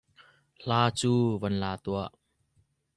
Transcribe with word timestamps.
Hla 0.61 0.79
cu 0.99 1.13
van 1.41 1.55
la 1.61 1.71
tuah. 1.83 2.09